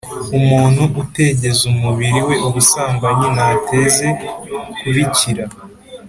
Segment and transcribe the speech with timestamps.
[0.39, 4.07] Umuntu utegeza umubiri we ubusambanyi ntateze
[4.77, 5.25] kubirka